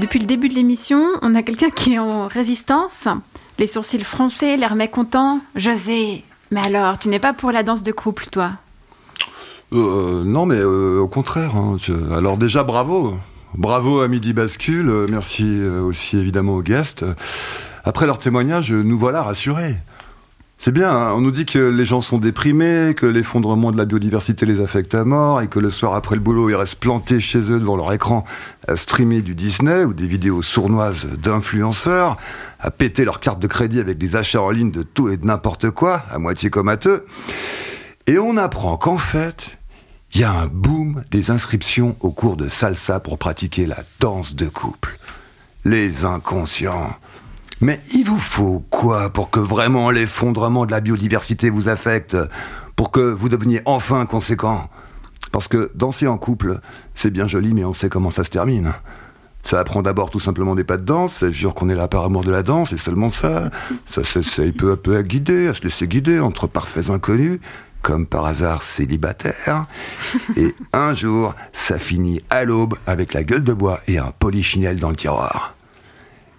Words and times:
Depuis 0.00 0.18
le 0.18 0.24
début 0.24 0.48
de 0.48 0.54
l'émission, 0.54 1.04
on 1.20 1.34
a 1.34 1.42
quelqu'un 1.42 1.68
qui 1.68 1.92
est 1.92 1.98
en 1.98 2.26
résistance. 2.26 3.06
Les 3.58 3.66
sourcils 3.66 4.02
froncés, 4.02 4.56
l'air 4.56 4.74
mécontent. 4.74 5.40
José, 5.56 6.24
mais 6.50 6.62
alors, 6.64 6.98
tu 6.98 7.10
n'es 7.10 7.18
pas 7.18 7.34
pour 7.34 7.52
la 7.52 7.62
danse 7.62 7.82
de 7.82 7.92
couple, 7.92 8.24
toi? 8.32 8.52
Euh, 9.74 10.24
Non, 10.24 10.46
mais 10.46 10.56
euh, 10.58 11.00
au 11.00 11.06
contraire. 11.06 11.54
Hein, 11.54 11.76
alors 12.16 12.38
déjà, 12.38 12.64
bravo. 12.64 13.12
Bravo 13.54 14.00
à 14.00 14.08
Midi 14.08 14.32
Bascule. 14.32 14.88
Euh, 14.88 15.06
merci 15.10 15.44
euh, 15.44 15.82
aussi 15.82 16.16
évidemment 16.16 16.54
aux 16.54 16.62
guests. 16.62 17.04
Après 17.84 18.06
leur 18.06 18.18
témoignage, 18.18 18.72
nous 18.72 18.98
voilà 18.98 19.22
rassurés. 19.22 19.76
C'est 20.62 20.72
bien, 20.72 20.90
hein. 20.90 21.14
on 21.14 21.22
nous 21.22 21.30
dit 21.30 21.46
que 21.46 21.58
les 21.58 21.86
gens 21.86 22.02
sont 22.02 22.18
déprimés, 22.18 22.92
que 22.94 23.06
l'effondrement 23.06 23.70
de 23.70 23.78
la 23.78 23.86
biodiversité 23.86 24.44
les 24.44 24.60
affecte 24.60 24.94
à 24.94 25.06
mort 25.06 25.40
et 25.40 25.46
que 25.48 25.58
le 25.58 25.70
soir 25.70 25.94
après 25.94 26.16
le 26.16 26.20
boulot, 26.20 26.50
ils 26.50 26.54
restent 26.54 26.78
plantés 26.78 27.18
chez 27.18 27.50
eux 27.50 27.58
devant 27.58 27.78
leur 27.78 27.90
écran 27.94 28.24
à 28.68 28.76
streamer 28.76 29.22
du 29.22 29.34
Disney 29.34 29.84
ou 29.84 29.94
des 29.94 30.06
vidéos 30.06 30.42
sournoises 30.42 31.06
d'influenceurs, 31.06 32.18
à 32.58 32.70
péter 32.70 33.06
leur 33.06 33.20
carte 33.20 33.40
de 33.40 33.46
crédit 33.46 33.80
avec 33.80 33.96
des 33.96 34.16
achats 34.16 34.42
en 34.42 34.50
ligne 34.50 34.70
de 34.70 34.82
tout 34.82 35.08
et 35.08 35.16
de 35.16 35.24
n'importe 35.24 35.70
quoi, 35.70 36.04
à 36.10 36.18
moitié 36.18 36.50
comateux. 36.50 37.06
Et 38.06 38.18
on 38.18 38.36
apprend 38.36 38.76
qu'en 38.76 38.98
fait, 38.98 39.56
il 40.12 40.20
y 40.20 40.24
a 40.24 40.30
un 40.30 40.46
boom 40.46 41.04
des 41.10 41.30
inscriptions 41.30 41.96
au 42.00 42.10
cours 42.10 42.36
de 42.36 42.48
salsa 42.48 43.00
pour 43.00 43.16
pratiquer 43.16 43.64
la 43.64 43.78
danse 43.98 44.36
de 44.36 44.44
couple. 44.46 44.98
Les 45.64 46.04
inconscients. 46.04 46.94
Mais 47.60 47.80
il 47.92 48.04
vous 48.04 48.18
faut 48.18 48.64
quoi 48.70 49.10
pour 49.10 49.30
que 49.30 49.40
vraiment 49.40 49.90
l'effondrement 49.90 50.64
de 50.64 50.70
la 50.70 50.80
biodiversité 50.80 51.50
vous 51.50 51.68
affecte 51.68 52.16
Pour 52.74 52.90
que 52.90 53.00
vous 53.00 53.28
deveniez 53.28 53.60
enfin 53.66 54.06
conséquent? 54.06 54.70
Parce 55.30 55.46
que 55.46 55.70
danser 55.74 56.06
en 56.06 56.16
couple, 56.16 56.60
c'est 56.94 57.10
bien 57.10 57.28
joli, 57.28 57.52
mais 57.52 57.64
on 57.64 57.72
sait 57.72 57.90
comment 57.90 58.10
ça 58.10 58.24
se 58.24 58.30
termine. 58.30 58.72
Ça 59.42 59.60
apprend 59.60 59.82
d'abord 59.82 60.10
tout 60.10 60.20
simplement 60.20 60.54
des 60.54 60.64
pas 60.64 60.76
de 60.76 60.84
danse, 60.84 61.14
ça 61.16 61.30
jure 61.30 61.54
qu'on 61.54 61.68
est 61.68 61.74
là 61.74 61.88
par 61.88 62.04
amour 62.04 62.24
de 62.24 62.30
la 62.30 62.42
danse, 62.42 62.72
et 62.72 62.78
seulement 62.78 63.08
ça. 63.08 63.50
Ça 63.86 64.04
s'essaye 64.04 64.52
peu 64.52 64.72
à 64.72 64.76
peu 64.76 64.96
à 64.96 65.02
guider, 65.02 65.48
à 65.48 65.54
se 65.54 65.62
laisser 65.62 65.86
guider 65.86 66.18
entre 66.18 66.46
parfaits 66.46 66.90
inconnus, 66.90 67.40
comme 67.82 68.06
par 68.06 68.26
hasard 68.26 68.62
célibataire. 68.62 69.66
Et 70.36 70.54
un 70.72 70.94
jour, 70.94 71.34
ça 71.52 71.78
finit 71.78 72.22
à 72.30 72.44
l'aube 72.44 72.76
avec 72.86 73.14
la 73.14 73.22
gueule 73.22 73.44
de 73.44 73.52
bois 73.52 73.80
et 73.86 73.98
un 73.98 74.12
polichinelle 74.18 74.78
dans 74.78 74.90
le 74.90 74.96
tiroir. 74.96 75.54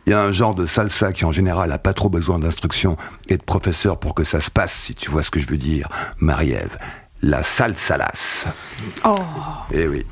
Il 0.08 0.12
y 0.12 0.14
a 0.14 0.22
un 0.22 0.32
genre 0.32 0.56
de 0.56 0.66
salsa 0.66 1.14
qui 1.14 1.26
en 1.26 1.32
général 1.32 1.72
a 1.72 1.78
pas 1.78 1.94
trop 1.94 2.10
besoin 2.10 2.40
d'instruction 2.40 2.98
et 3.28 3.38
de 3.38 3.44
professeur 3.44 4.00
pour 4.00 4.16
que 4.16 4.24
ça 4.24 4.42
se 4.42 4.50
passe, 4.50 4.74
si 4.74 4.96
tu 4.96 5.12
vois 5.12 5.24
ce 5.24 5.30
que 5.30 5.40
je 5.40 5.48
veux 5.48 5.58
dire, 5.58 5.90
Marie-Ève. 6.20 6.78
La 7.22 7.44
salsalas. 7.44 8.48
Oh. 9.06 9.16
Eh 9.72 9.88
oui. 9.88 10.06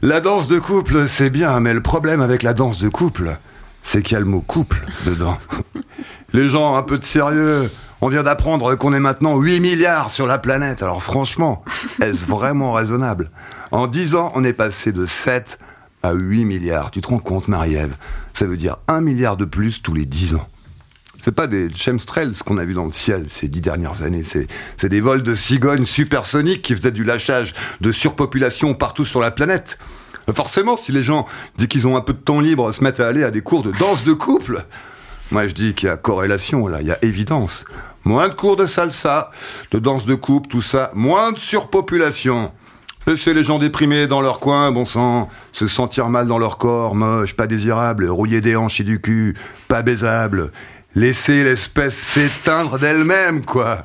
La 0.00 0.20
danse 0.20 0.48
de 0.48 0.58
couple, 0.58 1.06
c'est 1.06 1.28
bien, 1.28 1.60
mais 1.60 1.74
le 1.74 1.82
problème 1.82 2.22
avec 2.22 2.42
la 2.42 2.54
danse 2.54 2.78
de 2.78 2.88
couple, 2.88 3.36
c'est 3.82 4.02
qu'il 4.02 4.14
y 4.14 4.16
a 4.16 4.20
le 4.20 4.26
mot 4.26 4.40
couple 4.40 4.84
dedans. 5.04 5.38
Les 6.32 6.48
gens, 6.48 6.76
un 6.76 6.82
peu 6.82 6.98
de 6.98 7.04
sérieux. 7.04 7.70
On 8.00 8.08
vient 8.08 8.22
d'apprendre 8.22 8.74
qu'on 8.74 8.92
est 8.92 9.00
maintenant 9.00 9.38
8 9.38 9.60
milliards 9.60 10.10
sur 10.10 10.26
la 10.26 10.38
planète. 10.38 10.82
Alors 10.82 11.02
franchement, 11.02 11.64
est-ce 12.02 12.26
vraiment 12.26 12.72
raisonnable? 12.72 13.30
En 13.70 13.86
10 13.86 14.14
ans, 14.14 14.32
on 14.34 14.44
est 14.44 14.52
passé 14.52 14.92
de 14.92 15.06
7 15.06 15.58
à 16.04 16.12
8 16.12 16.44
milliards. 16.44 16.90
Tu 16.90 17.00
te 17.00 17.08
rends 17.08 17.18
compte, 17.18 17.48
Marie-Ève? 17.48 17.96
Ça 18.34 18.44
veut 18.44 18.58
dire 18.58 18.76
1 18.88 19.00
milliard 19.00 19.36
de 19.36 19.46
plus 19.46 19.82
tous 19.82 19.94
les 19.94 20.04
10 20.04 20.34
ans. 20.34 20.46
C'est 21.22 21.32
pas 21.32 21.46
des 21.46 21.74
chemtrails 21.74 22.34
qu'on 22.44 22.58
a 22.58 22.64
vu 22.64 22.74
dans 22.74 22.84
le 22.84 22.92
ciel 22.92 23.24
ces 23.30 23.48
dix 23.48 23.62
dernières 23.62 24.02
années. 24.02 24.24
C'est, 24.24 24.86
des 24.86 25.00
vols 25.00 25.22
de 25.22 25.32
cigognes 25.32 25.86
supersoniques 25.86 26.60
qui 26.60 26.76
faisaient 26.76 26.90
du 26.90 27.02
lâchage 27.02 27.54
de 27.80 27.90
surpopulation 27.90 28.74
partout 28.74 29.06
sur 29.06 29.20
la 29.20 29.30
planète. 29.30 29.78
Forcément, 30.34 30.76
si 30.76 30.92
les 30.92 31.02
gens, 31.02 31.24
dès 31.56 31.66
qu'ils 31.66 31.88
ont 31.88 31.96
un 31.96 32.02
peu 32.02 32.12
de 32.12 32.18
temps 32.18 32.40
libre, 32.40 32.70
se 32.72 32.84
mettent 32.84 33.00
à 33.00 33.08
aller 33.08 33.24
à 33.24 33.30
des 33.30 33.40
cours 33.40 33.62
de 33.62 33.72
danse 33.72 34.04
de 34.04 34.12
couple, 34.12 34.66
moi 35.30 35.46
je 35.46 35.54
dis 35.54 35.72
qu'il 35.72 35.88
y 35.88 35.90
a 35.90 35.96
corrélation 35.96 36.66
là, 36.66 36.82
il 36.82 36.88
y 36.88 36.92
a 36.92 37.02
évidence. 37.02 37.64
Moins 38.04 38.28
de 38.28 38.34
cours 38.34 38.56
de 38.56 38.66
salsa, 38.66 39.30
de 39.70 39.78
danse 39.78 40.04
de 40.04 40.14
couple, 40.14 40.50
tout 40.50 40.60
ça, 40.60 40.90
moins 40.94 41.32
de 41.32 41.38
surpopulation. 41.38 42.52
Laissez 43.06 43.34
les 43.34 43.44
gens 43.44 43.58
déprimés 43.58 44.06
dans 44.06 44.22
leur 44.22 44.40
coin, 44.40 44.72
bon 44.72 44.86
sang, 44.86 45.28
se 45.52 45.66
sentir 45.66 46.08
mal 46.08 46.26
dans 46.26 46.38
leur 46.38 46.56
corps, 46.56 46.94
moche, 46.94 47.36
pas 47.36 47.46
désirable, 47.46 48.08
rouiller 48.08 48.40
des 48.40 48.56
hanches 48.56 48.80
et 48.80 48.84
du 48.84 48.98
cul, 48.98 49.36
pas 49.68 49.82
baisable. 49.82 50.52
Laissez 50.94 51.44
l'espèce 51.44 51.96
s'éteindre 51.96 52.78
d'elle-même, 52.78 53.44
quoi. 53.44 53.84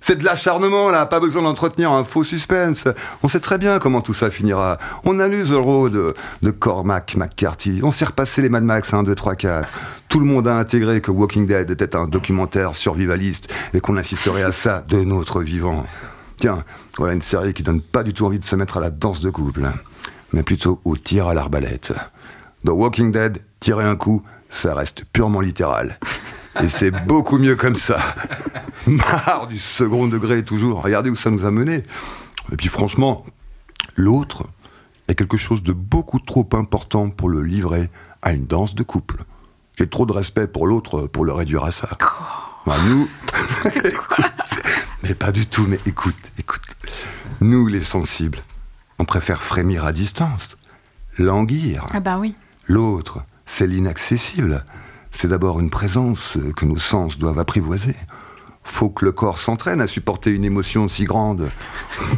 C'est 0.00 0.18
de 0.18 0.24
l'acharnement, 0.24 0.90
là, 0.90 1.06
pas 1.06 1.20
besoin 1.20 1.42
d'entretenir 1.42 1.92
un 1.92 2.02
faux 2.02 2.24
suspense. 2.24 2.88
On 3.22 3.28
sait 3.28 3.38
très 3.38 3.58
bien 3.58 3.78
comment 3.78 4.00
tout 4.00 4.14
ça 4.14 4.30
finira. 4.30 4.78
On 5.04 5.20
a 5.20 5.28
lu 5.28 5.44
The 5.44 5.54
Road 5.54 6.14
de 6.42 6.50
Cormac 6.50 7.16
McCarthy. 7.16 7.80
On 7.84 7.92
s'est 7.92 8.04
repassé 8.06 8.42
les 8.42 8.48
Mad 8.48 8.64
Max 8.64 8.92
1, 8.92 9.04
2, 9.04 9.14
3, 9.14 9.36
4. 9.36 9.68
Tout 10.08 10.18
le 10.18 10.26
monde 10.26 10.48
a 10.48 10.56
intégré 10.56 11.00
que 11.00 11.12
Walking 11.12 11.46
Dead 11.46 11.70
était 11.70 11.94
un 11.94 12.08
documentaire 12.08 12.74
survivaliste 12.74 13.52
et 13.74 13.80
qu'on 13.80 13.96
assisterait 13.96 14.42
à 14.42 14.52
ça 14.52 14.84
de 14.88 15.04
notre 15.04 15.42
vivant. 15.42 15.86
Tiens, 16.38 16.64
voilà 16.98 17.14
une 17.14 17.22
série 17.22 17.54
qui 17.54 17.62
donne 17.62 17.80
pas 17.80 18.02
du 18.02 18.12
tout 18.12 18.26
envie 18.26 18.38
de 18.38 18.44
se 18.44 18.56
mettre 18.56 18.76
à 18.76 18.80
la 18.80 18.90
danse 18.90 19.20
de 19.20 19.30
couple, 19.30 19.62
mais 20.32 20.42
plutôt 20.42 20.80
au 20.84 20.96
tir 20.96 21.28
à 21.28 21.34
l'arbalète. 21.34 21.92
Dans 22.64 22.74
Walking 22.74 23.10
Dead, 23.10 23.42
tirer 23.60 23.84
un 23.84 23.96
coup, 23.96 24.22
ça 24.50 24.74
reste 24.74 25.04
purement 25.04 25.40
littéral. 25.40 25.98
Et 26.62 26.68
c'est 26.68 26.90
beaucoup 27.06 27.38
mieux 27.38 27.56
comme 27.56 27.76
ça. 27.76 28.14
Marre 28.86 29.46
du 29.48 29.58
second 29.58 30.06
degré 30.06 30.44
toujours. 30.44 30.82
Regardez 30.82 31.10
où 31.10 31.14
ça 31.14 31.30
nous 31.30 31.44
a 31.44 31.50
mené. 31.50 31.82
Et 32.52 32.56
puis 32.56 32.68
franchement, 32.68 33.24
l'autre 33.96 34.44
est 35.08 35.14
quelque 35.14 35.36
chose 35.36 35.62
de 35.62 35.72
beaucoup 35.72 36.18
trop 36.18 36.48
important 36.52 37.10
pour 37.10 37.28
le 37.28 37.42
livrer 37.42 37.90
à 38.22 38.32
une 38.32 38.46
danse 38.46 38.74
de 38.74 38.82
couple. 38.82 39.24
J'ai 39.78 39.88
trop 39.88 40.06
de 40.06 40.12
respect 40.12 40.46
pour 40.46 40.66
l'autre 40.66 41.06
pour 41.06 41.24
le 41.24 41.32
réduire 41.32 41.64
à 41.64 41.70
ça. 41.70 41.88
Bah, 42.66 42.76
nous. 42.88 43.08
mais 45.06 45.14
pas 45.14 45.30
du 45.30 45.46
tout, 45.46 45.66
mais 45.68 45.78
écoute, 45.86 46.16
écoute. 46.38 46.62
Nous, 47.40 47.66
les 47.68 47.82
sensibles, 47.82 48.42
on 48.98 49.04
préfère 49.04 49.42
frémir 49.42 49.84
à 49.84 49.92
distance, 49.92 50.56
languir. 51.16 51.86
Ah 51.92 52.00
bah 52.00 52.18
oui. 52.18 52.34
L'autre, 52.66 53.20
c'est 53.46 53.68
l'inaccessible. 53.68 54.64
C'est 55.12 55.28
d'abord 55.28 55.60
une 55.60 55.70
présence 55.70 56.36
que 56.56 56.64
nos 56.64 56.78
sens 56.78 57.18
doivent 57.18 57.38
apprivoiser. 57.38 57.94
Faut 58.64 58.90
que 58.90 59.04
le 59.04 59.12
corps 59.12 59.38
s'entraîne 59.38 59.80
à 59.80 59.86
supporter 59.86 60.30
une 60.30 60.44
émotion 60.44 60.88
si 60.88 61.04
grande. 61.04 61.48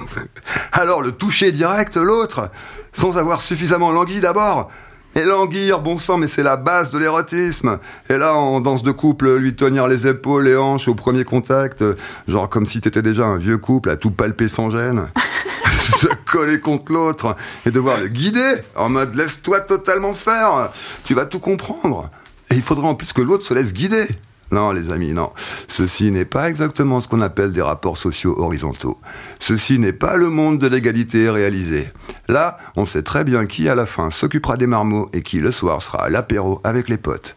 Alors 0.73 1.03
le 1.03 1.13
toucher 1.13 1.53
direct, 1.53 1.97
l'autre, 1.97 2.51
sans 2.93 3.19
avoir 3.19 3.43
suffisamment 3.43 3.93
langui 3.93 4.21
d'abord, 4.21 4.71
et 5.19 5.25
languir, 5.25 5.81
bon 5.81 5.99
sang, 5.99 6.17
mais 6.17 6.29
c'est 6.29 6.45
la 6.45 6.57
base 6.57 6.91
de 6.91 6.99
l'érotisme. 6.99 7.79
Et 8.09 8.17
là, 8.17 8.35
en 8.35 8.61
danse 8.61 8.85
de 8.85 8.93
couple, 8.93 9.35
lui 9.37 9.57
tenir 9.57 9.89
les 9.89 10.07
épaules, 10.07 10.45
les 10.45 10.57
hanches 10.57 10.87
au 10.87 10.95
premier 10.95 11.25
contact, 11.25 11.85
genre 12.29 12.49
comme 12.49 12.67
si 12.67 12.81
t'étais 12.81 13.03
déjà 13.03 13.25
un 13.27 13.37
vieux 13.37 13.59
couple 13.59 13.91
à 13.91 13.97
tout 13.97 14.13
palper 14.13 14.47
sans 14.47 14.71
gêne. 14.71 15.09
Se 15.97 16.07
coller 16.31 16.61
contre 16.61 16.93
l'autre 16.93 17.37
et 17.67 17.73
devoir 17.73 17.99
le 17.99 18.07
guider 18.07 18.63
en 18.77 18.91
mode 18.91 19.15
laisse-toi 19.17 19.61
totalement 19.61 20.15
faire. 20.15 20.71
Tu 21.05 21.15
vas 21.15 21.27
tout 21.27 21.41
comprendre. 21.41 22.11
Et 22.51 22.55
il 22.55 22.63
faudra 22.63 22.87
en 22.87 22.95
plus 22.95 23.13
que 23.13 23.23
l'autre 23.23 23.45
se 23.45 23.55
laisse 23.55 23.73
guider. 23.73 24.07
Non, 24.51 24.73
les 24.73 24.91
amis, 24.91 25.13
non. 25.13 25.31
Ceci 25.69 26.11
n'est 26.11 26.25
pas 26.25 26.49
exactement 26.49 27.01
ce 27.01 27.09
qu'on 27.09 27.21
appelle 27.21 27.53
des 27.53 27.63
rapports 27.63 27.97
sociaux 27.97 28.35
horizontaux. 28.39 28.99
Ceci 29.41 29.79
n'est 29.79 29.93
pas 29.93 30.17
le 30.17 30.31
monde 30.31 30.59
de 30.59 30.67
l'égalité 30.67 31.29
réalisé. 31.29 31.89
Là, 32.29 32.59
on 32.77 32.85
sait 32.85 33.03
très 33.03 33.25
bien 33.25 33.47
qui 33.47 33.69
à 33.69 33.75
la 33.75 33.87
fin 33.87 34.11
s'occupera 34.11 34.57
des 34.57 34.67
marmots 34.67 35.11
et 35.13 35.23
qui 35.23 35.39
le 35.39 35.51
soir 35.53 35.83
sera 35.83 36.05
à 36.05 36.09
l'apéro 36.09 36.61
avec 36.65 36.89
les 36.89 36.97
potes. 36.97 37.37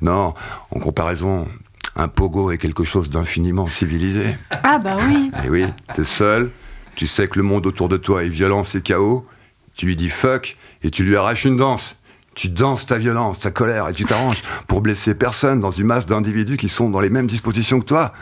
Non, 0.00 0.34
en 0.70 0.80
comparaison, 0.80 1.46
un 1.94 2.08
pogo 2.08 2.50
est 2.50 2.58
quelque 2.58 2.84
chose 2.84 3.10
d'infiniment 3.10 3.66
civilisé. 3.66 4.36
Ah 4.62 4.78
bah 4.78 4.96
oui. 5.06 5.30
Et 5.44 5.50
oui, 5.50 5.66
t'es 5.94 6.04
seul, 6.04 6.50
tu 6.96 7.06
sais 7.06 7.28
que 7.28 7.38
le 7.38 7.44
monde 7.44 7.66
autour 7.66 7.88
de 7.88 7.96
toi 7.96 8.24
est 8.24 8.28
violence 8.28 8.74
et 8.74 8.80
chaos, 8.80 9.26
tu 9.74 9.86
lui 9.86 9.96
dis 9.96 10.08
fuck 10.08 10.56
et 10.82 10.90
tu 10.90 11.04
lui 11.04 11.16
arraches 11.16 11.44
une 11.44 11.56
danse. 11.56 11.98
Tu 12.34 12.48
danses 12.48 12.86
ta 12.86 12.96
violence, 12.96 13.40
ta 13.40 13.50
colère, 13.50 13.88
et 13.88 13.92
tu 13.92 14.04
t'arranges 14.04 14.42
pour 14.66 14.80
blesser 14.80 15.14
personne 15.14 15.60
dans 15.60 15.70
une 15.70 15.86
masse 15.86 16.06
d'individus 16.06 16.56
qui 16.56 16.68
sont 16.68 16.88
dans 16.88 17.00
les 17.00 17.10
mêmes 17.10 17.26
dispositions 17.26 17.80
que 17.80 17.84
toi. 17.84 18.12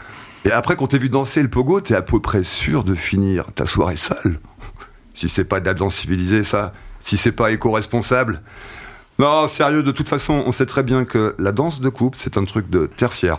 Et 0.44 0.52
après 0.52 0.74
qu'on 0.74 0.86
t'ait 0.86 0.98
vu 0.98 1.08
danser 1.08 1.42
le 1.42 1.48
pogo, 1.48 1.80
t'es 1.80 1.94
à 1.94 2.02
peu 2.02 2.20
près 2.20 2.42
sûr 2.42 2.82
de 2.82 2.94
finir 2.94 3.46
ta 3.54 3.66
soirée 3.66 3.96
seule. 3.96 4.40
Si 5.14 5.28
c'est 5.28 5.44
pas 5.44 5.60
de 5.60 5.66
la 5.66 5.74
danse 5.74 5.96
civilisée, 5.96 6.44
ça. 6.44 6.72
Si 7.00 7.16
c'est 7.16 7.32
pas 7.32 7.50
éco-responsable. 7.50 8.42
Non, 9.18 9.46
sérieux, 9.48 9.82
de 9.82 9.90
toute 9.90 10.08
façon, 10.08 10.42
on 10.46 10.50
sait 10.50 10.66
très 10.66 10.82
bien 10.82 11.04
que 11.04 11.34
la 11.38 11.52
danse 11.52 11.80
de 11.80 11.88
couple, 11.90 12.16
c'est 12.18 12.38
un 12.38 12.44
truc 12.44 12.70
de 12.70 12.86
tertiaire. 12.86 13.38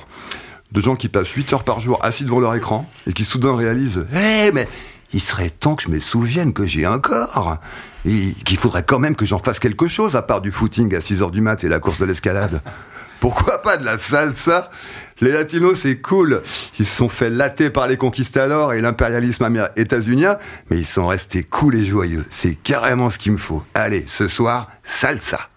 De 0.72 0.80
gens 0.80 0.96
qui 0.96 1.10
passent 1.10 1.32
8 1.32 1.54
heures 1.54 1.64
par 1.64 1.80
jour 1.80 2.00
assis 2.04 2.24
devant 2.24 2.40
leur 2.40 2.56
écran 2.56 2.90
et 3.08 3.14
qui 3.14 3.26
soudain 3.26 3.56
réalisent 3.56 4.06
Hé, 4.14 4.52
mais 4.54 4.68
il 5.14 5.22
serait 5.22 5.50
temps 5.50 5.76
que 5.76 5.84
je 5.84 5.90
me 5.90 6.00
souvienne 6.00 6.54
que 6.54 6.66
j'ai 6.66 6.86
un 6.86 7.00
corps 7.00 7.58
et 8.06 8.34
qu'il 8.46 8.58
faudrait 8.58 8.84
quand 8.84 9.00
même 9.00 9.16
que 9.16 9.26
j'en 9.26 9.40
fasse 9.40 9.60
quelque 9.60 9.88
chose 9.88 10.16
à 10.16 10.22
part 10.22 10.42
du 10.42 10.52
footing 10.52 10.96
à 10.96 11.02
6 11.02 11.22
heures 11.22 11.32
du 11.32 11.42
mat 11.42 11.64
et 11.64 11.70
la 11.70 11.80
course 11.80 12.00
de 12.00 12.06
l'escalade. 12.06 12.62
Pourquoi 13.20 13.62
pas 13.62 13.78
de 13.78 13.86
la 13.86 14.00
salsa? 14.00 14.72
Les 15.20 15.32
latinos, 15.32 15.82
c'est 15.82 15.98
cool. 15.98 16.42
Ils 16.80 16.86
se 16.88 16.96
sont 16.96 17.10
fait 17.10 17.30
latter 17.30 17.70
par 17.70 17.88
les 17.88 17.96
conquistadors 17.96 18.74
et 18.74 18.82
l'impérialisme 18.82 19.48
états-unien, 19.76 20.40
mais 20.72 20.80
ils 20.80 20.86
sont 20.86 21.06
restés 21.06 21.44
cool 21.44 21.76
et 21.76 21.86
joyeux. 21.86 22.26
C'est 22.32 22.56
carrément 22.56 23.12
ce 23.12 23.20
qu'il 23.20 23.34
me 23.34 23.38
faut. 23.38 23.64
Allez, 23.76 24.06
ce 24.08 24.28
soir, 24.28 24.72
salsa. 24.84 25.50